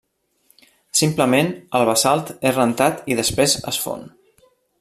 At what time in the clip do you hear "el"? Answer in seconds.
1.81-1.87